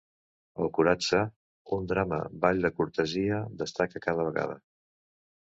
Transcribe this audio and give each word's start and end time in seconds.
El 0.63 0.69
"kuratsa", 0.77 1.19
un 1.77 1.85
drama 1.91 2.19
ball 2.47 2.65
de 2.67 2.73
cortesia, 2.79 3.43
destaca 3.61 4.03
cada 4.09 4.27
vegada. 4.33 4.59